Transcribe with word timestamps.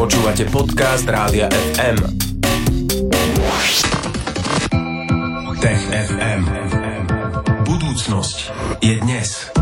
Počúvate 0.00 0.48
podcast 0.48 1.04
Rádia 1.04 1.44
FM. 1.76 2.00
Tech 5.60 5.82
FM. 5.92 6.42
Budúcnosť 7.68 8.38
je 8.80 8.96
dnes. 8.96 9.52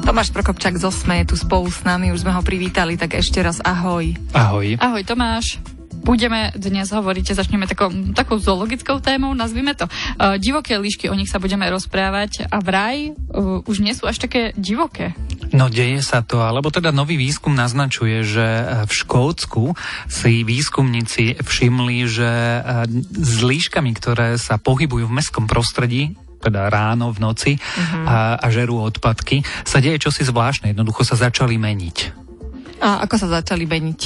Tomáš 0.00 0.32
Prokopčák 0.32 0.80
z 0.80 0.88
Osme 0.88 1.20
je 1.20 1.36
tu 1.36 1.36
spolu 1.36 1.68
s 1.68 1.84
nami, 1.84 2.08
už 2.08 2.24
sme 2.24 2.32
ho 2.32 2.40
privítali, 2.40 2.96
tak 2.96 3.20
ešte 3.20 3.44
raz 3.44 3.60
ahoj. 3.60 4.16
Ahoj. 4.32 4.80
Ahoj 4.80 5.04
Tomáš. 5.04 5.60
Budeme 6.08 6.56
dnes 6.56 6.88
hovoriť, 6.88 7.36
začneme 7.36 7.68
takou, 7.68 7.92
takou 8.16 8.40
zoologickou 8.40 9.04
témou, 9.04 9.36
nazvime 9.36 9.76
to. 9.76 9.84
Uh, 10.16 10.40
divoké 10.40 10.80
líšky, 10.80 11.12
o 11.12 11.18
nich 11.20 11.28
sa 11.28 11.36
budeme 11.36 11.68
rozprávať 11.68 12.48
a 12.48 12.64
vraj 12.64 13.12
uh, 13.12 13.60
už 13.68 13.84
nie 13.84 13.92
sú 13.92 14.08
až 14.08 14.24
také 14.24 14.56
divoké. 14.56 15.12
No 15.50 15.66
deje 15.66 15.98
sa 16.02 16.22
to, 16.22 16.38
alebo 16.38 16.70
teda 16.70 16.94
nový 16.94 17.18
výskum 17.18 17.50
naznačuje, 17.54 18.22
že 18.22 18.46
e, 18.46 18.64
v 18.86 18.92
Škótsku 18.92 19.74
si 20.06 20.46
výskumníci 20.46 21.42
všimli, 21.42 21.98
že 22.06 22.30
e, 22.30 22.60
s 23.18 23.42
líškami, 23.42 23.90
ktoré 23.98 24.38
sa 24.38 24.62
pohybujú 24.62 25.10
v 25.10 25.16
mestskom 25.18 25.50
prostredí, 25.50 26.14
teda 26.40 26.72
ráno, 26.72 27.12
v 27.12 27.18
noci 27.20 27.52
uh-huh. 27.60 28.06
a, 28.08 28.18
a 28.40 28.46
žerú 28.48 28.80
odpadky, 28.80 29.44
sa 29.66 29.82
deje 29.82 30.00
čosi 30.00 30.24
zvláštne. 30.24 30.72
Jednoducho 30.72 31.04
sa 31.04 31.18
začali 31.18 31.60
meniť. 31.60 31.96
A 32.80 33.04
ako 33.04 33.14
sa 33.20 33.28
začali 33.42 33.68
meniť? 33.68 34.00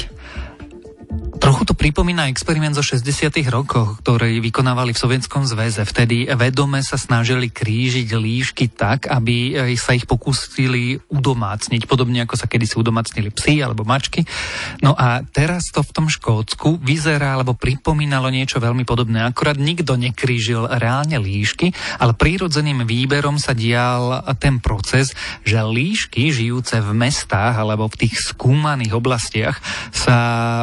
Trochu 1.35 1.67
to 1.67 1.75
pripomína 1.75 2.31
experiment 2.31 2.79
zo 2.79 2.87
60. 2.87 3.35
rokoch, 3.51 3.99
ktorý 3.99 4.39
vykonávali 4.39 4.95
v 4.95 5.03
Sovietskom 5.03 5.43
zväze. 5.43 5.83
Vtedy 5.83 6.31
vedome 6.31 6.79
sa 6.79 6.95
snažili 6.95 7.51
krížiť 7.51 8.07
líšky 8.15 8.71
tak, 8.71 9.11
aby 9.11 9.37
eh, 9.51 9.75
sa 9.75 9.99
ich 9.99 10.07
pokúsili 10.07 11.03
udomácniť, 11.11 11.91
podobne 11.91 12.23
ako 12.23 12.39
sa 12.39 12.47
kedysi 12.47 12.79
udomácnili 12.79 13.35
psi 13.35 13.67
alebo 13.67 13.83
mačky. 13.83 14.23
No 14.79 14.95
a 14.95 15.27
teraz 15.27 15.75
to 15.75 15.83
v 15.83 15.91
tom 15.91 16.07
Škótsku 16.07 16.79
vyzerá 16.79 17.35
alebo 17.35 17.59
pripomínalo 17.59 18.31
niečo 18.31 18.63
veľmi 18.63 18.87
podobné. 18.87 19.27
Akorát 19.27 19.59
nikto 19.59 19.99
nekrížil 19.99 20.71
reálne 20.71 21.19
líšky, 21.19 21.75
ale 21.99 22.15
prírodzeným 22.15 22.87
výberom 22.87 23.43
sa 23.43 23.59
dial 23.59 24.23
ten 24.39 24.63
proces, 24.63 25.19
že 25.43 25.59
líšky 25.59 26.31
žijúce 26.31 26.79
v 26.79 26.91
mestách 26.95 27.59
alebo 27.59 27.91
v 27.91 28.07
tých 28.07 28.23
skúmaných 28.23 28.95
oblastiach 28.95 29.59
sa 29.91 30.17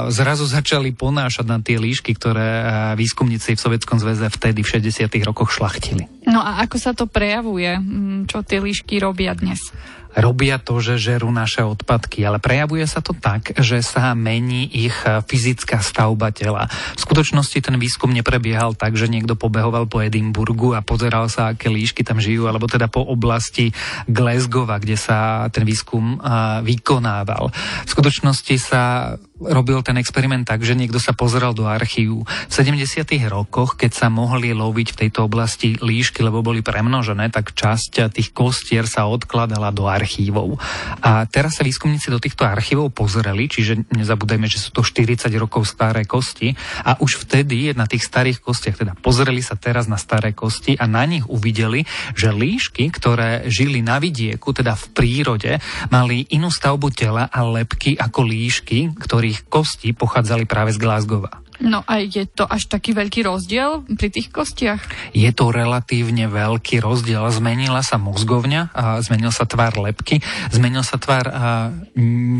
zrazu 0.07 0.47
začali 0.47 0.60
začali 0.61 0.93
ponášať 0.93 1.45
na 1.49 1.57
tie 1.57 1.81
líšky, 1.81 2.13
ktoré 2.13 2.49
eh, 2.61 2.65
výskumníci 2.93 3.57
v 3.57 3.59
Sovietskom 3.59 3.97
zväze 3.97 4.29
vtedy 4.29 4.61
v 4.61 4.77
60. 4.77 5.09
rokoch 5.25 5.49
šlachtili. 5.49 6.05
No 6.29 6.45
a 6.45 6.61
ako 6.61 6.77
sa 6.77 6.93
to 6.93 7.09
prejavuje? 7.09 7.81
Mm, 7.81 8.29
čo 8.29 8.45
tie 8.45 8.61
líšky 8.61 9.01
robia 9.01 9.33
dnes? 9.33 9.73
Robia 10.13 10.59
to, 10.59 10.83
že 10.83 10.99
žerú 10.99 11.31
naše 11.31 11.63
odpadky, 11.63 12.21
ale 12.27 12.43
prejavuje 12.43 12.83
sa 12.83 12.99
to 12.99 13.15
tak, 13.15 13.55
že 13.55 13.79
sa 13.79 14.11
mení 14.11 14.67
ich 14.67 14.95
fyzická 15.07 15.79
stavba 15.79 16.35
tela. 16.35 16.67
V 16.99 17.01
skutočnosti 17.01 17.57
ten 17.63 17.79
výskum 17.79 18.11
neprebiehal 18.11 18.75
tak, 18.75 18.99
že 18.99 19.07
niekto 19.07 19.39
pobehoval 19.39 19.87
po 19.87 20.03
Edimburgu 20.03 20.75
a 20.75 20.83
pozeral 20.83 21.31
sa, 21.31 21.55
aké 21.55 21.71
líšky 21.71 22.03
tam 22.03 22.19
žijú, 22.19 22.51
alebo 22.51 22.67
teda 22.67 22.91
po 22.91 23.07
oblasti 23.07 23.71
Glasgowa, 24.11 24.83
kde 24.83 24.99
sa 24.99 25.47
ten 25.47 25.63
výskum 25.63 26.19
vykonával. 26.67 27.47
V 27.87 27.89
skutočnosti 27.89 28.55
sa 28.59 29.15
robil 29.41 29.81
ten 29.81 29.97
experiment 29.97 30.45
tak, 30.45 30.61
že 30.61 30.77
niekto 30.77 31.01
sa 31.01 31.17
pozeral 31.17 31.57
do 31.57 31.65
archívu. 31.65 32.27
V 32.27 32.51
70. 32.51 33.01
rokoch, 33.25 33.73
keď 33.73 33.91
sa 33.95 34.07
mohli 34.11 34.53
loviť 34.53 34.87
v 34.93 34.99
tejto 35.07 35.25
oblasti 35.25 35.79
líšky, 35.81 36.21
lebo 36.21 36.45
boli 36.45 36.61
premnožené, 36.61 37.33
tak 37.33 37.57
časť 37.57 38.13
tých 38.13 38.35
kostier 38.37 38.85
sa 38.85 39.09
odkladala 39.09 39.73
do 39.73 39.87
archívu 39.89 39.99
archívov. 40.01 40.57
A 41.05 41.29
teraz 41.29 41.61
sa 41.61 41.63
výskumníci 41.63 42.09
do 42.09 42.17
týchto 42.17 42.49
archívov 42.49 42.89
pozreli, 42.89 43.45
čiže 43.45 43.85
nezabúdajme, 43.93 44.49
že 44.49 44.57
sú 44.57 44.73
to 44.73 44.81
40 44.81 45.29
rokov 45.37 45.69
staré 45.69 46.09
kosti 46.09 46.57
a 46.81 46.97
už 46.97 47.21
vtedy 47.29 47.77
na 47.77 47.85
tých 47.85 48.01
starých 48.01 48.41
kostiach, 48.41 48.81
teda 48.81 48.93
pozreli 48.97 49.45
sa 49.45 49.53
teraz 49.53 49.85
na 49.85 50.01
staré 50.01 50.33
kosti 50.33 50.73
a 50.73 50.89
na 50.89 51.05
nich 51.05 51.29
uvideli, 51.29 51.85
že 52.17 52.33
líšky, 52.33 52.89
ktoré 52.89 53.45
žili 53.45 53.85
na 53.85 54.01
vidieku, 54.01 54.49
teda 54.49 54.73
v 54.73 54.85
prírode, 54.97 55.51
mali 55.93 56.25
inú 56.33 56.49
stavbu 56.49 56.89
tela 56.89 57.29
a 57.29 57.45
lepky 57.45 57.93
ako 57.99 58.25
líšky, 58.25 58.97
ktorých 58.97 59.45
kosti 59.45 59.93
pochádzali 59.93 60.49
práve 60.49 60.73
z 60.73 60.81
Glasgowa. 60.81 61.40
No 61.61 61.85
a 61.85 62.01
je 62.01 62.25
to 62.25 62.49
až 62.49 62.65
taký 62.65 62.97
veľký 62.97 63.21
rozdiel 63.21 63.85
pri 63.85 64.09
tých 64.09 64.33
kostiach? 64.33 64.81
Je 65.13 65.29
to 65.29 65.53
relatívne 65.53 66.25
veľký 66.25 66.81
rozdiel. 66.81 67.29
Zmenila 67.29 67.85
sa 67.85 68.01
mozgovňa, 68.01 68.73
a 68.73 68.97
zmenil 69.05 69.29
sa 69.29 69.45
tvár 69.45 69.77
lepky, 69.77 70.25
zmenil 70.49 70.81
sa 70.81 70.97
tvár 70.97 71.29
a, 71.29 71.69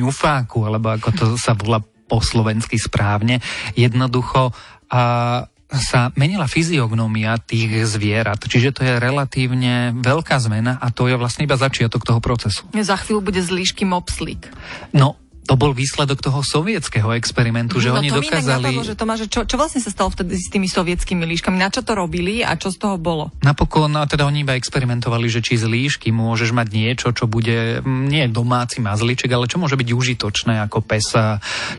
ňufáku, 0.01 0.65
alebo 0.65 0.97
ako 0.97 1.09
to 1.13 1.25
sa 1.37 1.53
volá 1.53 1.79
po 1.81 2.19
slovensky 2.19 2.81
správne. 2.81 3.39
Jednoducho 3.77 4.51
a, 4.89 5.45
sa 5.71 6.11
menila 6.19 6.51
fyziognomia 6.51 7.39
tých 7.39 7.87
zvierat. 7.87 8.43
Čiže 8.43 8.75
to 8.75 8.81
je 8.83 8.99
relatívne 8.99 9.95
veľká 10.03 10.35
zmena 10.43 10.75
a 10.75 10.91
to 10.91 11.07
je 11.07 11.15
vlastne 11.15 11.47
iba 11.47 11.55
začiatok 11.55 12.03
toho 12.03 12.19
procesu. 12.19 12.67
Za 12.75 12.99
chvíľu 12.99 13.31
bude 13.31 13.39
z 13.39 13.53
líšky 13.55 13.87
mopslík. 13.87 14.51
No, 14.91 15.15
to 15.41 15.57
bol 15.57 15.74
výsledok 15.74 16.22
toho 16.22 16.46
sovietského 16.46 17.12
experimentu, 17.18 17.81
že 17.81 17.90
no, 17.90 17.97
oni 17.97 18.13
to 18.13 18.22
dokázali... 18.22 18.72
Napadlo, 18.72 18.84
že 18.85 18.96
to 18.96 19.03
má, 19.09 19.16
že 19.18 19.25
čo, 19.25 19.41
čo 19.44 19.57
vlastne 19.57 19.81
sa 19.81 19.90
stalo 19.90 20.13
vtedy 20.13 20.38
s 20.38 20.53
tými 20.53 20.69
sovietskými 20.69 21.25
líškami? 21.25 21.57
Na 21.57 21.74
čo 21.74 21.81
to 21.81 21.97
robili 21.97 22.46
a 22.46 22.53
čo 22.56 22.69
z 22.69 22.78
toho 22.78 23.02
bolo? 23.02 23.34
Napokon, 23.41 23.90
a 23.97 24.06
teda 24.06 24.29
oni 24.29 24.46
iba 24.46 24.53
experimentovali, 24.53 25.25
že 25.28 25.41
či 25.41 25.57
z 25.57 25.66
líšky 25.66 26.13
môžeš 26.13 26.53
mať 26.53 26.68
niečo, 26.69 27.07
čo 27.12 27.25
bude 27.25 27.81
mm, 27.81 28.06
nie 28.06 28.24
domáci 28.29 28.79
mazliček, 28.85 29.34
ale 29.34 29.50
čo 29.50 29.57
môže 29.57 29.75
byť 29.75 29.90
užitočné 29.90 30.62
ako 30.69 30.85
pes, 30.85 31.09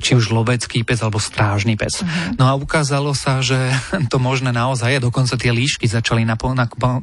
či 0.02 0.18
už 0.18 0.34
lovecký 0.34 0.82
pes 0.82 0.98
alebo 1.00 1.22
strážny 1.22 1.78
pes. 1.78 2.02
Uh-huh. 2.02 2.34
No 2.36 2.50
a 2.50 2.58
ukázalo 2.58 3.14
sa, 3.14 3.38
že 3.40 3.56
to 4.12 4.18
možné 4.18 4.50
naozaj 4.50 4.98
je. 4.98 5.00
Dokonca 5.00 5.38
tie 5.38 5.54
líšky 5.54 5.86
začali 5.86 6.26
napo- 6.26 6.52
napo- 6.52 7.00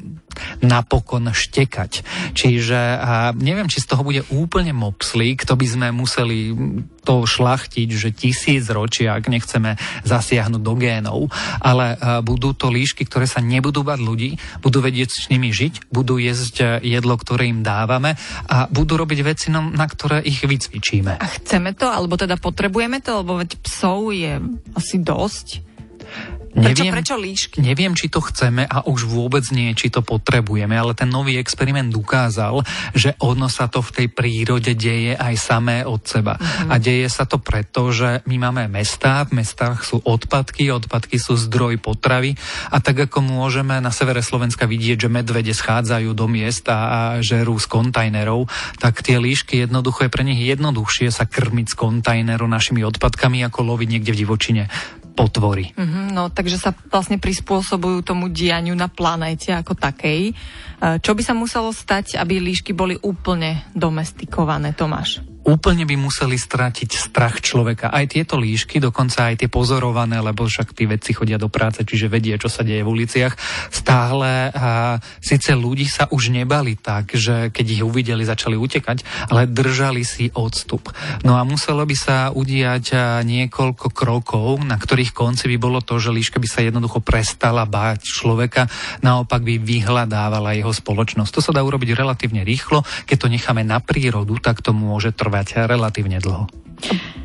napokon 0.60 1.32
štekať. 1.32 2.04
Čiže 2.32 2.80
a 3.00 3.30
neviem, 3.34 3.66
či 3.66 3.82
z 3.82 3.90
toho 3.90 4.02
bude 4.06 4.22
úplne 4.30 4.70
mopslík, 4.72 5.44
to 5.44 5.54
by 5.58 5.66
sme 5.66 5.88
museli 5.94 6.54
to 7.02 7.24
šlachtiť, 7.24 7.88
že 7.90 8.14
tisíc 8.14 8.68
ročia, 8.68 9.16
ak 9.16 9.26
nechceme 9.26 9.80
zasiahnuť 10.04 10.62
do 10.62 10.74
génov, 10.76 11.20
ale 11.58 11.96
e, 11.96 12.20
budú 12.20 12.52
to 12.52 12.68
líšky, 12.68 13.08
ktoré 13.08 13.24
sa 13.24 13.40
nebudú 13.40 13.82
bať 13.82 13.98
ľudí, 13.98 14.30
budú 14.60 14.84
vedieť 14.84 15.10
s 15.10 15.24
nimi 15.32 15.50
žiť, 15.50 15.90
budú 15.90 16.20
jesť 16.20 16.56
e, 16.60 16.64
jedlo, 16.96 17.16
ktoré 17.16 17.48
im 17.48 17.64
dávame 17.64 18.14
a 18.46 18.68
budú 18.68 19.00
robiť 19.00 19.20
veci, 19.24 19.46
na 19.50 19.86
ktoré 19.88 20.20
ich 20.22 20.44
vycvičíme. 20.44 21.18
A 21.18 21.26
chceme 21.40 21.72
to, 21.72 21.88
alebo 21.88 22.20
teda 22.20 22.36
potrebujeme 22.36 23.00
to, 23.00 23.24
lebo 23.24 23.40
veď 23.40 23.56
psov 23.64 24.12
je 24.12 24.38
asi 24.76 24.96
dosť. 25.00 25.48
Neviem, 26.50 26.90
prečo, 26.90 27.14
prečo 27.14 27.16
líšky? 27.16 27.56
Neviem, 27.62 27.94
či 27.94 28.10
to 28.10 28.18
chceme 28.18 28.66
a 28.66 28.82
už 28.82 29.06
vôbec 29.06 29.46
nie, 29.54 29.70
či 29.78 29.86
to 29.86 30.02
potrebujeme, 30.02 30.74
ale 30.74 30.98
ten 30.98 31.06
nový 31.06 31.38
experiment 31.38 31.94
ukázal, 31.94 32.66
že 32.90 33.14
ono 33.22 33.46
sa 33.46 33.70
to 33.70 33.78
v 33.78 33.90
tej 33.94 34.06
prírode 34.10 34.74
deje 34.74 35.14
aj 35.14 35.34
samé 35.38 35.86
od 35.86 36.02
seba. 36.02 36.34
Uh-huh. 36.34 36.74
A 36.74 36.82
deje 36.82 37.06
sa 37.06 37.22
to 37.22 37.38
preto, 37.38 37.94
že 37.94 38.26
my 38.26 38.50
máme 38.50 38.66
mestá, 38.66 39.22
v 39.30 39.38
mestách 39.38 39.86
sú 39.86 40.02
odpadky, 40.02 40.74
odpadky 40.74 41.22
sú 41.22 41.38
zdroj 41.38 41.78
potravy 41.78 42.34
a 42.74 42.82
tak 42.82 43.06
ako 43.06 43.22
môžeme 43.22 43.78
na 43.78 43.94
severe 43.94 44.18
Slovenska 44.18 44.66
vidieť, 44.66 45.06
že 45.06 45.12
medvede 45.12 45.54
schádzajú 45.54 46.10
do 46.18 46.26
miesta 46.26 46.74
a 46.90 47.00
žerú 47.22 47.62
z 47.62 47.70
kontajnerov, 47.70 48.50
tak 48.82 49.06
tie 49.06 49.22
líšky 49.22 49.62
jednoducho 49.62 50.06
je 50.06 50.10
pre 50.10 50.26
nich 50.26 50.42
jednoduchšie 50.42 51.14
sa 51.14 51.30
krmiť 51.30 51.72
z 51.72 51.78
kontajneru 51.78 52.50
našimi 52.50 52.82
odpadkami, 52.82 53.46
ako 53.46 53.70
loviť 53.70 53.88
niekde 53.88 54.12
v 54.18 54.20
divočine 54.26 54.62
potvory. 55.14 55.74
Mm-hmm, 55.76 56.06
no, 56.14 56.30
takže 56.32 56.56
sa 56.58 56.70
vlastne 56.90 57.20
prispôsobujú 57.20 58.02
tomu 58.02 58.30
dianiu 58.32 58.74
na 58.74 58.90
planéte 58.90 59.54
ako 59.54 59.78
takej. 59.78 60.30
E, 60.30 60.34
čo 61.02 61.12
by 61.14 61.22
sa 61.22 61.34
muselo 61.36 61.70
stať, 61.70 62.18
aby 62.18 62.40
líšky 62.40 62.74
boli 62.74 62.98
úplne 62.98 63.62
domestikované, 63.76 64.74
Tomáš? 64.74 65.29
Úplne 65.40 65.88
by 65.88 65.96
museli 65.96 66.36
stratiť 66.36 66.90
strach 67.10 67.40
človeka. 67.40 67.90
Aj 67.90 68.04
tieto 68.06 68.36
líšky, 68.36 68.78
dokonca 68.78 69.32
aj 69.32 69.42
tie 69.42 69.48
pozorované, 69.50 70.20
lebo 70.20 70.46
však 70.46 70.76
tí 70.76 70.84
vedci 70.84 71.16
chodia 71.16 71.40
do 71.40 71.48
práce, 71.50 71.82
čiže 71.82 72.12
vedia, 72.12 72.36
čo 72.36 72.52
sa 72.52 72.60
deje 72.62 72.84
v 72.84 72.92
uliciach. 72.92 73.34
Stále 73.72 74.52
a, 74.52 75.00
síce 75.18 75.56
ľudí 75.56 75.88
sa 75.88 76.06
už 76.12 76.30
nebali 76.30 76.76
tak, 76.76 77.16
že 77.16 77.48
keď 77.50 77.66
ich 77.66 77.82
uvideli, 77.82 78.22
začali 78.22 78.54
utekať, 78.54 79.28
ale 79.32 79.48
držali 79.48 80.04
si 80.04 80.28
odstup. 80.36 80.92
No 81.24 81.40
a 81.40 81.42
muselo 81.42 81.82
by 81.88 81.96
sa 81.96 82.16
udiať 82.30 82.94
niekoľko 83.24 83.90
krokov, 83.96 84.62
na 84.62 84.76
ktorých 84.76 85.16
konci 85.16 85.50
by 85.50 85.56
bolo 85.58 85.80
to, 85.82 85.98
že 85.98 86.14
líška 86.14 86.38
by 86.38 86.46
sa 86.46 86.62
jednoducho 86.62 87.02
prestala 87.02 87.64
báť 87.64 88.04
človeka, 88.06 88.68
naopak 89.02 89.42
by 89.42 89.56
vyhľadávala 89.58 90.54
jeho 90.54 90.70
spoločnosť. 90.70 91.32
To 91.32 91.40
sa 91.42 91.56
dá 91.56 91.64
urobiť 91.64 91.96
relatívne 91.96 92.44
rýchlo, 92.44 92.84
keď 93.08 93.16
to 93.16 93.32
necháme 93.32 93.64
na 93.64 93.80
prírodu, 93.80 94.36
tak 94.38 94.60
to 94.60 94.76
môže 94.76 95.10
trvať 95.16 95.29
trvať 95.30 95.70
relatívne 95.70 96.18
dlho. 96.18 96.50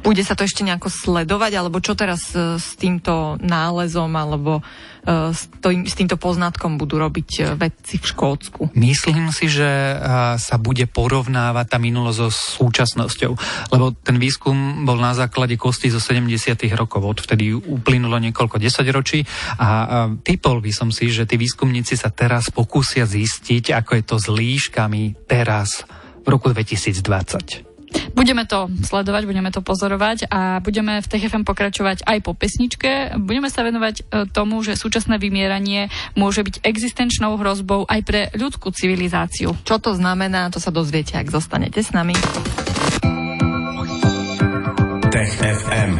Bude 0.05 0.21
sa 0.21 0.37
to 0.37 0.45
ešte 0.45 0.61
nejako 0.61 0.91
sledovať, 0.93 1.51
alebo 1.57 1.81
čo 1.81 1.97
teraz 1.97 2.29
e, 2.37 2.61
s 2.61 2.77
týmto 2.77 3.41
nálezom, 3.41 4.11
alebo 4.13 4.61
e, 4.61 5.33
s, 5.33 5.49
tým, 5.63 5.87
s 5.87 5.97
týmto 5.97 6.19
poznatkom 6.19 6.77
budú 6.77 7.01
robiť 7.01 7.29
e, 7.41 7.41
vedci 7.57 7.97
v 7.97 8.05
Škótsku? 8.05 8.61
Myslím 8.77 9.33
si, 9.33 9.49
že 9.49 9.65
sa 10.37 10.55
bude 10.61 10.85
porovnávať 10.85 11.65
tá 11.65 11.77
minulosť 11.81 12.17
so 12.21 12.29
súčasnosťou, 12.29 13.31
lebo 13.73 13.97
ten 13.97 14.21
výskum 14.21 14.85
bol 14.85 15.01
na 15.01 15.17
základe 15.17 15.57
kostí 15.57 15.89
zo 15.89 16.03
70. 16.03 16.53
rokov, 16.77 17.01
odvtedy 17.01 17.55
uplynulo 17.55 18.21
niekoľko 18.21 18.61
desaťročí 18.61 19.25
a 19.57 19.67
typol 20.21 20.61
by 20.61 20.69
som 20.69 20.93
si, 20.93 21.09
že 21.09 21.25
tí 21.25 21.39
výskumníci 21.41 21.97
sa 21.97 22.13
teraz 22.13 22.53
pokúsia 22.53 23.09
zistiť, 23.09 23.73
ako 23.73 23.91
je 23.97 24.03
to 24.05 24.15
s 24.21 24.27
líškami 24.29 25.25
teraz 25.25 25.87
v 26.21 26.27
roku 26.29 26.53
2020. 26.53 27.74
Budeme 28.15 28.47
to 28.47 28.71
sledovať, 28.71 29.27
budeme 29.27 29.51
to 29.51 29.59
pozorovať 29.59 30.31
a 30.31 30.63
budeme 30.63 31.03
v 31.03 31.07
TFM 31.07 31.43
pokračovať 31.43 32.07
aj 32.07 32.17
po 32.23 32.31
pesničke. 32.31 33.19
Budeme 33.19 33.51
sa 33.51 33.67
venovať 33.67 33.95
e, 33.99 34.03
tomu, 34.31 34.63
že 34.63 34.79
súčasné 34.79 35.19
vymieranie 35.19 35.91
môže 36.15 36.39
byť 36.47 36.63
existenčnou 36.63 37.35
hrozbou 37.35 37.83
aj 37.83 37.99
pre 38.07 38.21
ľudskú 38.31 38.71
civilizáciu. 38.71 39.51
Čo 39.67 39.83
to 39.83 39.91
znamená, 39.99 40.47
to 40.47 40.63
sa 40.63 40.71
dozviete, 40.71 41.19
ak 41.19 41.27
zostanete 41.27 41.83
s 41.83 41.91
nami. 41.91 42.15
Tech 45.11 45.31
FM. 45.35 45.91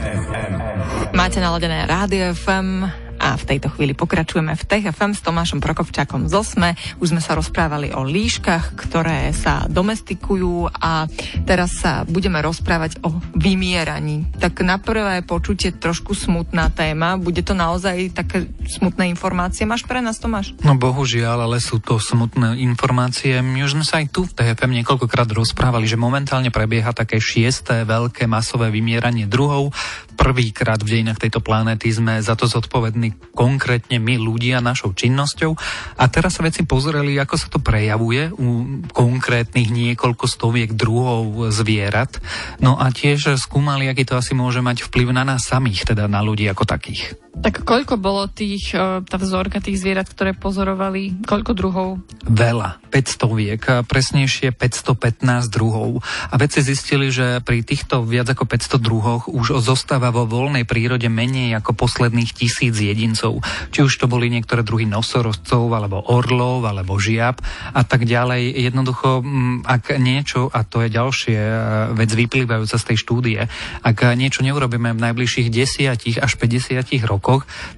Máte 1.11 1.43
naladené 1.43 1.83
Rádio 1.83 2.31
FM 2.31 3.04
a 3.25 3.33
v 3.33 3.57
tejto 3.57 3.73
chvíli 3.73 3.97
pokračujeme 3.97 4.53
v 4.53 4.63
Tech 4.69 4.85
FM 4.85 5.17
s 5.17 5.25
Tomášom 5.25 5.57
Prokovčákom 5.57 6.29
z 6.29 6.33
Osme. 6.37 6.77
Už 7.01 7.09
sme 7.09 7.21
sa 7.25 7.33
rozprávali 7.33 7.89
o 7.89 8.05
líškach, 8.05 8.77
ktoré 8.77 9.33
sa 9.33 9.65
domestikujú 9.65 10.69
a 10.69 11.09
teraz 11.41 11.81
sa 11.81 12.05
budeme 12.05 12.37
rozprávať 12.45 13.01
o 13.01 13.17
vymieraní. 13.33 14.29
Tak 14.37 14.61
na 14.61 14.77
prvé 14.77 15.25
počutie 15.25 15.73
trošku 15.73 16.13
smutná 16.13 16.69
téma. 16.69 17.17
Bude 17.17 17.41
to 17.41 17.57
naozaj 17.57 18.13
také 18.13 18.45
smutné 18.69 19.09
informácie? 19.09 19.65
Máš 19.65 19.89
pre 19.89 20.05
nás, 20.05 20.21
Tomáš? 20.21 20.53
No 20.61 20.77
bohužiaľ, 20.77 21.49
ale 21.49 21.57
sú 21.57 21.81
to 21.81 21.97
smutné 21.97 22.61
informácie. 22.61 23.41
My 23.41 23.65
už 23.65 23.73
sme 23.73 23.85
sa 23.89 24.05
aj 24.05 24.13
tu 24.13 24.29
v 24.29 24.37
TFM 24.37 24.85
niekoľkokrát 24.85 25.33
rozprávali, 25.33 25.89
že 25.89 25.97
momentálne 25.97 26.53
prebieha 26.53 26.93
také 26.93 27.17
šiesté 27.17 27.89
veľké 27.89 28.29
masové 28.29 28.69
vymieranie 28.69 29.25
druhov. 29.25 29.73
Prvýkrát 30.15 30.79
v 30.79 30.99
dejinách 30.99 31.21
tejto 31.21 31.43
planéty 31.43 31.91
sme 31.91 32.23
za 32.23 32.33
to 32.39 32.47
zodpovední 32.47 33.35
konkrétne 33.35 33.99
my 33.99 34.15
ľudia 34.15 34.63
našou 34.63 34.95
činnosťou. 34.95 35.51
A 35.99 36.03
teraz 36.07 36.39
sa 36.39 36.45
veci 36.47 36.63
pozreli, 36.63 37.19
ako 37.19 37.35
sa 37.35 37.47
to 37.51 37.59
prejavuje 37.59 38.31
u 38.31 38.81
konkrétnych 38.89 39.69
niekoľko 39.69 40.25
stoviek 40.25 40.71
druhov 40.73 41.51
zvierat. 41.51 42.23
No 42.63 42.79
a 42.79 42.89
tiež 42.89 43.35
skúmali, 43.35 43.91
aký 43.91 44.07
to 44.07 44.15
asi 44.15 44.33
môže 44.33 44.63
mať 44.63 44.87
vplyv 44.87 45.11
na 45.11 45.27
nás 45.27 45.45
samých, 45.45 45.93
teda 45.93 46.07
na 46.07 46.23
ľudí 46.23 46.47
ako 46.47 46.63
takých. 46.63 47.24
Tak 47.35 47.67
koľko 47.67 47.99
bolo 47.99 48.31
tých, 48.31 48.71
e, 48.71 49.03
tá 49.03 49.17
vzorka 49.19 49.59
tých 49.59 49.77
zvierat, 49.83 50.07
ktoré 50.07 50.31
pozorovali? 50.31 51.19
Koľko 51.27 51.51
druhov? 51.51 51.89
Veľa. 52.25 52.79
500 52.95 53.35
viek, 53.35 53.63
presnejšie 53.91 54.55
515 54.55 55.51
druhov. 55.51 55.99
A 56.31 56.39
vedci 56.39 56.63
zistili, 56.63 57.11
že 57.11 57.43
pri 57.43 57.59
týchto 57.59 58.07
viac 58.07 58.31
ako 58.31 58.47
500 58.47 58.79
druhoch 58.79 59.27
už 59.27 59.59
zostáva 59.59 60.15
vo 60.15 60.23
voľnej 60.23 60.63
prírode 60.63 61.11
menej 61.11 61.59
ako 61.59 61.75
posledných 61.75 62.31
tisíc 62.31 62.71
jedincov. 62.71 63.43
Či 63.75 63.83
už 63.83 63.93
to 63.99 64.07
boli 64.07 64.31
niektoré 64.31 64.63
druhy 64.63 64.87
nosorozcov, 64.87 65.67
alebo 65.75 66.07
orlov, 66.07 66.63
alebo 66.63 66.95
žiab 66.95 67.43
a 67.75 67.83
tak 67.83 68.07
ďalej. 68.07 68.63
Jednoducho, 68.63 69.19
ak 69.67 69.99
niečo, 69.99 70.47
a 70.55 70.63
to 70.63 70.87
je 70.87 70.89
ďalšie 70.95 71.35
e, 71.35 71.59
vec 71.99 72.09
vyplývajúca 72.15 72.79
z 72.79 72.85
tej 72.87 72.97
štúdie, 73.03 73.39
ak 73.83 73.97
niečo 74.15 74.39
neurobíme 74.39 74.95
v 74.95 75.03
najbližších 75.11 75.51
10 75.51 76.23
až 76.23 76.31
50 76.39 76.79
rokoch, 77.03 77.24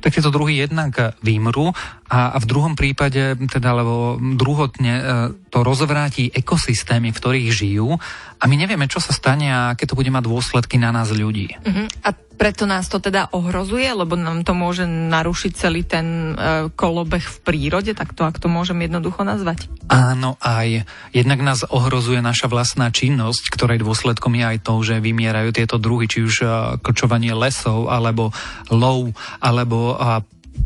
tak 0.03 0.11
tieto 0.11 0.27
druhy 0.27 0.59
jednak 0.59 1.15
vymrú 1.23 1.71
a 2.07 2.35
v 2.35 2.45
druhom 2.47 2.75
prípade, 2.75 3.35
teda, 3.47 3.75
lebo 3.75 4.19
druhotne 4.19 4.93
e, 4.95 5.03
to 5.51 5.63
rozvráti 5.63 6.31
ekosystémy, 6.31 7.11
v 7.11 7.19
ktorých 7.19 7.47
žijú 7.51 7.95
a 8.39 8.43
my 8.47 8.55
nevieme, 8.59 8.91
čo 8.91 8.99
sa 8.99 9.15
stane 9.15 9.47
a 9.51 9.75
aké 9.75 9.87
to 9.87 9.95
bude 9.95 10.11
mať 10.11 10.23
dôsledky 10.23 10.75
na 10.79 10.91
nás 10.91 11.11
ľudí. 11.11 11.55
Uh-huh. 11.63 11.87
A 12.03 12.15
preto 12.37 12.69
nás 12.69 12.85
to 12.85 13.01
teda 13.01 13.33
ohrozuje, 13.33 13.89
lebo 13.89 14.13
nám 14.13 14.45
to 14.45 14.53
môže 14.53 14.85
narušiť 14.85 15.51
celý 15.57 15.81
ten 15.81 16.37
e, 16.37 16.69
kolobeh 16.71 17.25
v 17.25 17.37
prírode, 17.41 17.91
tak 17.97 18.13
to, 18.13 18.23
ak 18.23 18.37
to 18.37 18.45
môžem 18.45 18.77
jednoducho 18.85 19.25
nazvať. 19.25 19.65
Áno, 19.89 20.37
aj. 20.39 20.85
Jednak 21.11 21.41
nás 21.41 21.65
ohrozuje 21.65 22.21
naša 22.21 22.45
vlastná 22.45 22.93
činnosť, 22.93 23.49
ktorej 23.49 23.81
dôsledkom 23.81 24.37
je 24.37 24.45
aj 24.45 24.57
to, 24.61 24.73
že 24.85 25.01
vymierajú 25.01 25.49
tieto 25.51 25.81
druhy, 25.81 26.05
či 26.05 26.23
už 26.23 26.35
e, 26.39 26.47
kočovanie 26.85 27.33
lesov, 27.33 27.89
alebo 27.89 28.29
lov, 28.69 29.17
alebo 29.41 29.97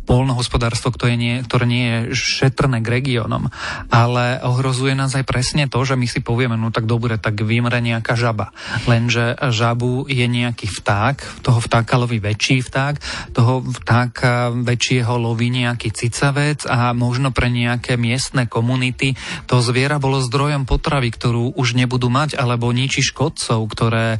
polnohospodárstvo, 0.06 0.92
ktoré 0.92 1.16
nie, 1.16 1.40
ktoré 1.46 1.66
nie 1.70 1.86
je 1.86 1.98
šetrné 2.18 2.82
k 2.82 2.92
regiónom, 3.00 3.48
ale 3.92 4.42
ohrozuje 4.42 4.98
nás 4.98 5.14
aj 5.14 5.24
presne 5.28 5.70
to, 5.70 5.84
že 5.86 5.96
my 5.96 6.08
si 6.10 6.20
povieme, 6.20 6.58
no 6.58 6.74
tak 6.74 6.90
dobre, 6.90 7.16
tak 7.22 7.40
vymre 7.44 7.78
nejaká 7.80 8.18
žaba. 8.18 8.52
Lenže 8.90 9.38
žabu 9.52 10.10
je 10.10 10.26
nejaký 10.26 10.68
vták, 10.68 11.44
toho 11.46 11.60
vtáka 11.62 11.96
loví 12.02 12.20
väčší 12.20 12.66
vták, 12.66 12.96
toho 13.36 13.62
vtáka 13.62 14.52
väčšieho 14.52 15.16
loví 15.16 15.54
nejaký 15.54 15.94
cicavec 15.94 16.66
a 16.66 16.92
možno 16.92 17.32
pre 17.32 17.48
nejaké 17.48 17.96
miestne 17.96 18.50
komunity 18.50 19.16
to 19.48 19.62
zviera 19.62 20.02
bolo 20.02 20.20
zdrojom 20.24 20.66
potravy, 20.66 21.14
ktorú 21.14 21.56
už 21.56 21.78
nebudú 21.78 22.10
mať, 22.10 22.36
alebo 22.36 22.72
ničí 22.72 23.04
škodcov, 23.06 23.60
ktoré 23.72 24.18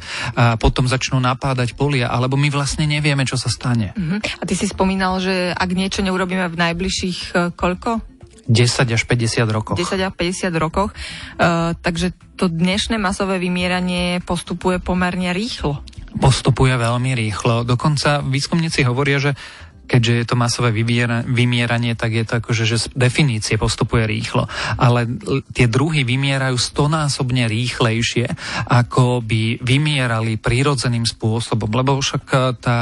potom 0.60 0.86
začnú 0.88 1.18
napádať 1.18 1.74
polia, 1.76 2.08
alebo 2.08 2.38
my 2.38 2.48
vlastne 2.48 2.86
nevieme, 2.88 3.26
čo 3.26 3.36
sa 3.36 3.50
stane. 3.52 3.92
Uh-huh. 3.96 4.20
A 4.40 4.42
ty 4.44 4.54
si 4.54 4.68
spomínal, 4.68 5.18
že 5.18 5.54
ak 5.62 5.70
niečo 5.70 6.02
neurobíme 6.02 6.50
v 6.50 6.56
najbližších 6.58 7.18
uh, 7.32 7.54
koľko? 7.54 8.02
10 8.50 8.90
až 8.90 9.02
50 9.06 9.46
rokov. 9.54 9.74
10 9.78 10.02
až 10.02 10.12
50 10.18 10.50
rokoch. 10.58 10.90
Uh, 11.38 11.78
takže 11.78 12.10
to 12.34 12.50
dnešné 12.50 12.98
masové 12.98 13.38
vymieranie 13.38 14.18
postupuje 14.26 14.82
pomerne 14.82 15.30
rýchlo. 15.30 15.78
Postupuje 16.18 16.74
veľmi 16.74 17.14
rýchlo. 17.14 17.62
Dokonca 17.62 18.20
výskumníci 18.20 18.82
hovoria, 18.82 19.22
že 19.22 19.38
keďže 19.86 20.12
je 20.12 20.26
to 20.26 20.36
masové 20.38 20.70
vymieranie, 20.72 21.92
tak 21.92 22.16
je 22.16 22.24
to 22.24 22.40
akože, 22.40 22.64
že 22.64 22.76
z 22.80 22.86
definície 22.96 23.60
postupuje 23.60 24.08
rýchlo. 24.08 24.48
Ale 24.80 25.04
tie 25.52 25.68
druhy 25.68 26.06
vymierajú 26.06 26.56
stonásobne 26.56 27.44
rýchlejšie, 27.50 28.26
ako 28.72 29.20
by 29.20 29.60
vymierali 29.60 30.40
prírodzeným 30.40 31.04
spôsobom, 31.04 31.68
lebo 31.72 32.00
však 32.00 32.24
e, 32.24 32.36
tá 32.56 32.78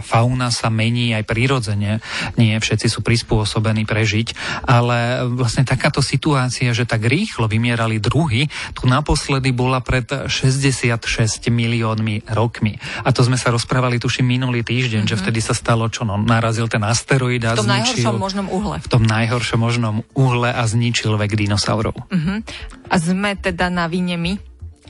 fauna 0.00 0.48
sa 0.48 0.72
mení 0.72 1.12
aj 1.12 1.24
prírodzene, 1.28 2.00
nie 2.40 2.56
všetci 2.56 2.88
sú 2.88 3.04
prispôsobení 3.04 3.84
prežiť, 3.84 4.32
ale 4.64 5.28
vlastne 5.28 5.68
takáto 5.68 6.00
situácia, 6.00 6.72
že 6.72 6.88
tak 6.88 7.04
rýchlo 7.04 7.50
vymierali 7.50 8.00
druhy, 8.00 8.48
tu 8.72 8.88
naposledy 8.88 9.52
bola 9.52 9.84
pred 9.84 10.08
66 10.08 11.04
miliónmi 11.52 12.32
rokmi. 12.32 12.80
A 13.04 13.12
to 13.12 13.20
sme 13.26 13.36
sa 13.36 13.52
rozprávali 13.52 14.00
tuším 14.00 14.26
minulý 14.38 14.64
týždeň, 14.64 15.04
mm-hmm. 15.04 15.12
že 15.12 15.20
vtedy 15.20 15.40
sa 15.44 15.52
stalo 15.52 15.88
čo 15.92 16.08
no, 16.08 16.16
narazil 16.46 16.70
ten 16.70 16.86
asteroid 16.86 17.42
a 17.42 17.58
v 17.58 17.58
tom 17.58 17.66
zničil... 17.66 18.06
najhoršom 18.06 18.14
možnom 18.22 18.46
uhle. 18.54 18.76
V 18.78 18.86
tom 18.86 19.02
najhoršom 19.02 19.58
možnom 19.58 19.94
uhle 20.14 20.54
a 20.54 20.62
zničil 20.62 21.18
vek 21.18 21.34
dinosaurov. 21.34 21.98
Uh-huh. 21.98 22.38
A 22.86 22.94
sme 23.02 23.34
teda 23.34 23.66
na 23.66 23.90
vine 23.90 24.14
my? 24.14 24.38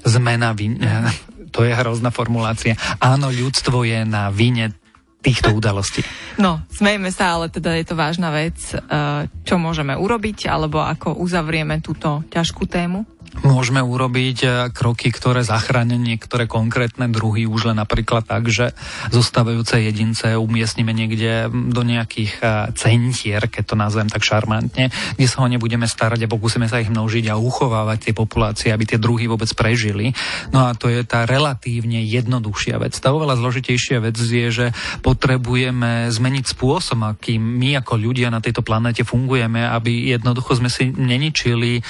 Sme 0.04 0.36
na 0.36 0.52
vine... 0.52 0.84
To 1.56 1.64
je 1.64 1.72
hrozná 1.72 2.12
formulácia. 2.12 2.76
Áno, 3.00 3.32
ľudstvo 3.32 3.88
je 3.88 4.04
na 4.04 4.28
vine 4.28 4.76
týchto 5.24 5.56
udalostí. 5.56 6.04
No, 6.36 6.60
smejme 6.68 7.08
sa, 7.08 7.32
ale 7.32 7.48
teda 7.48 7.72
je 7.80 7.86
to 7.88 7.96
vážna 7.96 8.28
vec. 8.28 8.60
Eh, 8.76 9.24
čo 9.40 9.56
môžeme 9.56 9.96
urobiť, 9.96 10.52
alebo 10.52 10.84
ako 10.84 11.16
uzavrieme 11.16 11.80
túto 11.80 12.28
ťažkú 12.28 12.68
tému? 12.68 13.08
Môžeme 13.44 13.84
urobiť 13.84 14.38
e, 14.40 14.48
kroky, 14.72 15.12
ktoré 15.12 15.44
zachránia 15.44 16.00
niektoré 16.00 16.48
konkrétne 16.48 17.08
druhy, 17.12 17.44
už 17.44 17.72
len 17.72 17.80
napríklad 17.80 18.24
tak, 18.24 18.48
že 18.48 18.72
zostávajúce 19.12 19.80
jedince 19.80 20.36
umiestnime 20.36 20.96
niekde 20.96 21.48
do 21.52 21.82
nejakých 21.84 22.32
e, 22.38 22.42
centier, 22.76 23.44
keď 23.48 23.64
to 23.64 23.76
nazvem 23.76 24.08
tak 24.08 24.24
šarmantne, 24.24 24.88
kde 24.88 25.26
sa 25.26 25.44
ho 25.44 25.50
nebudeme 25.50 25.84
starať 25.84 26.24
a 26.24 26.32
pokúsime 26.32 26.70
sa 26.70 26.80
ich 26.80 26.88
množiť 26.88 27.28
a 27.28 27.40
uchovávať 27.40 28.08
tie 28.08 28.14
populácie, 28.16 28.68
aby 28.72 28.84
tie 28.88 29.02
druhy 29.02 29.28
vôbec 29.28 29.50
prežili. 29.52 30.16
No 30.54 30.68
a 30.68 30.72
to 30.72 30.88
je 30.88 31.02
tá 31.04 31.28
relatívne 31.28 32.00
jednoduchšia 32.06 32.80
vec. 32.80 32.96
Tá 32.96 33.12
oveľa 33.12 33.36
zložitejšia 33.42 33.98
vec 34.00 34.16
je, 34.16 34.48
že 34.48 34.66
potrebujeme 35.02 36.08
zmeniť 36.08 36.44
spôsob, 36.46 37.02
akým 37.02 37.42
my 37.42 37.82
ako 37.82 37.98
ľudia 37.98 38.30
na 38.30 38.38
tejto 38.38 38.62
planete 38.62 39.02
fungujeme, 39.02 39.66
aby 39.66 40.14
jednoducho 40.14 40.56
sme 40.62 40.70
si 40.70 40.88
neničili 40.94 41.82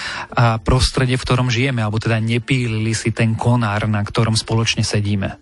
prostredie, 0.65 1.21
v 1.21 1.25
ktorom 1.27 1.36
žijeme, 1.53 1.85
alebo 1.85 2.01
teda 2.01 2.17
nepílili 2.17 2.97
si 2.97 3.13
ten 3.13 3.37
konár, 3.37 3.85
na 3.85 4.01
ktorom 4.01 4.33
spoločne 4.33 4.81
sedíme. 4.81 5.37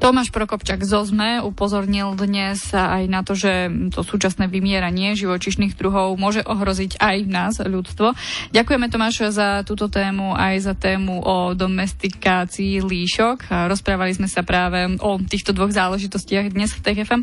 Tomáš 0.00 0.32
Prokopčak 0.32 0.84
z 0.84 0.92
OZME 1.00 1.40
upozornil 1.44 2.12
dnes 2.16 2.72
aj 2.72 3.04
na 3.08 3.24
to, 3.24 3.36
že 3.36 3.72
to 3.92 4.04
súčasné 4.04 4.48
vymieranie 4.48 5.16
živočišných 5.16 5.76
druhov 5.76 6.16
môže 6.20 6.44
ohroziť 6.44 7.00
aj 7.00 7.16
nás, 7.28 7.54
ľudstvo. 7.60 8.12
Ďakujeme 8.52 8.88
Tomáš 8.92 9.32
za 9.32 9.64
túto 9.64 9.88
tému, 9.88 10.36
aj 10.36 10.54
za 10.60 10.74
tému 10.76 11.24
o 11.24 11.56
domestikácii 11.56 12.84
líšok. 12.84 13.48
Rozprávali 13.48 14.12
sme 14.12 14.28
sa 14.28 14.44
práve 14.44 14.96
o 15.00 15.16
týchto 15.20 15.56
dvoch 15.56 15.72
záležitostiach 15.72 16.52
dnes 16.52 16.76
v 16.76 16.80
TFM. 16.84 17.22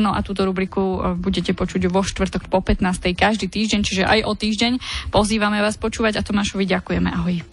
No 0.00 0.16
a 0.16 0.24
túto 0.24 0.48
rubriku 0.48 1.16
budete 1.20 1.52
počuť 1.52 1.88
vo 1.92 2.00
štvrtok 2.00 2.48
po 2.48 2.64
15. 2.64 3.12
každý 3.12 3.52
týždeň, 3.52 3.80
čiže 3.84 4.04
aj 4.08 4.20
o 4.24 4.32
týždeň. 4.32 4.72
Pozývame 5.12 5.60
vás 5.60 5.76
počúvať 5.76 6.18
a 6.18 6.24
Tomášovi 6.24 6.64
ďakujeme. 6.64 7.08
Ahoj. 7.12 7.44